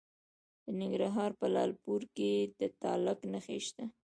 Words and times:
د 0.63 0.65
ننګرهار 0.79 1.31
په 1.39 1.45
لعل 1.53 1.71
پورې 1.83 2.07
کې 2.15 2.31
د 2.59 2.61
تالک 2.81 3.19
نښې 3.31 3.57
شته. 3.67 3.85